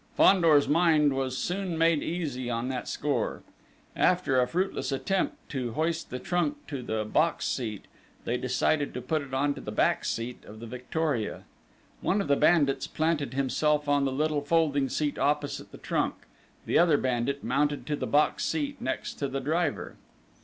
[0.17, 3.43] Fandor's mind was soon made easy on that score.
[3.95, 7.85] After a fruitless attempt to hoist the trunk to the box seat,
[8.25, 11.43] they decided to put it on to the back seat of the Victoria.
[12.01, 16.15] One of the bandits planted himself on the little folding seat opposite the trunk:
[16.65, 19.97] the other bandit mounted to the box seat next the driver.